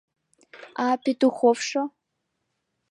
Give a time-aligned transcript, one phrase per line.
[0.85, 1.81] —А Петуховшо?